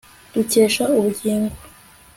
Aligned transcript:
dukesha 0.33 0.83
ubugingo 0.97 1.55